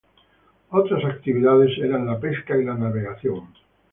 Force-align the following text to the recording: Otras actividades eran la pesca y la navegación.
Otras 0.71 1.05
actividades 1.05 1.77
eran 1.77 2.07
la 2.07 2.19
pesca 2.19 2.57
y 2.57 2.63
la 2.65 2.73
navegación. 2.73 3.49